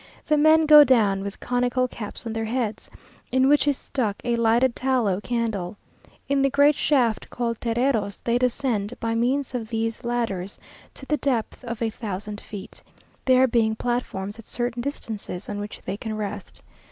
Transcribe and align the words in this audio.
The 0.25 0.35
men 0.35 0.65
go 0.65 0.83
down 0.83 1.21
with 1.21 1.39
conical 1.39 1.87
caps 1.87 2.25
on 2.25 2.33
their 2.33 2.45
heads, 2.45 2.89
in 3.31 3.47
which 3.47 3.67
is 3.67 3.77
stuck 3.77 4.15
a 4.23 4.35
lighted 4.35 4.75
tallow 4.75 5.21
candle. 5.21 5.77
In 6.27 6.41
the 6.41 6.49
great 6.49 6.73
shaft, 6.73 7.29
called 7.29 7.61
Terreros, 7.61 8.19
they 8.21 8.39
descend, 8.39 8.95
by 8.99 9.13
means 9.13 9.53
of 9.53 9.69
these 9.69 10.03
ladders, 10.03 10.57
to 10.95 11.05
the 11.05 11.17
depth 11.17 11.63
of 11.65 11.83
a 11.83 11.91
thousand 11.91 12.41
feet, 12.41 12.81
there 13.25 13.45
being 13.47 13.75
platforms 13.75 14.39
at 14.39 14.47
certain 14.47 14.81
distances, 14.81 15.47
on 15.47 15.59
which 15.59 15.79
they 15.85 15.97
can 15.97 16.17
rest. 16.17 16.63